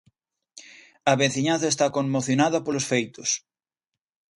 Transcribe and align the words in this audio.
A 1.11 1.13
veciñanza 1.21 1.67
está 1.69 1.85
conmocionada 1.97 2.57
polos 2.65 2.87
feitos. 2.91 3.29